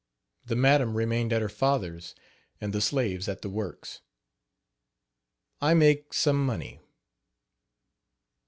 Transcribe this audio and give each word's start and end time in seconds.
The 0.45 0.55
madam 0.55 0.95
remained 0.97 1.31
at 1.31 1.43
her 1.43 1.47
fathers, 1.47 2.15
and 2.59 2.73
the 2.73 2.81
slaves 2.81 3.27
at 3.29 3.43
the 3.43 3.49
works. 3.51 4.01
I 5.61 5.75
MAKE 5.75 6.11
SOME 6.11 6.43
MONEY. 6.43 6.79